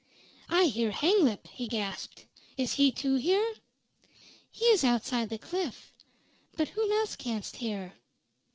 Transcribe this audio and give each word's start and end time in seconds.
"I 0.49 0.63
hear 0.65 0.89
Hanglip!" 0.89 1.45
he 1.45 1.67
gasped. 1.67 2.25
"Is 2.57 2.73
he, 2.73 2.91
too, 2.91 3.17
here?" 3.17 3.47
"He 4.49 4.65
is 4.65 4.83
outside 4.83 5.29
the 5.29 5.37
cliff. 5.37 5.93
But 6.57 6.69
whom 6.69 6.91
else 6.91 7.15
canst 7.15 7.57
hear?" 7.57 7.93